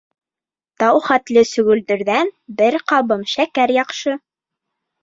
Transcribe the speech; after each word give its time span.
Тау 0.83 1.01
хәтле 1.09 1.43
сөгөлдөрҙән 1.49 2.35
бер 2.63 2.81
ҡабым 2.95 3.25
шәкәр 3.37 3.79
яҡшы. 3.79 4.19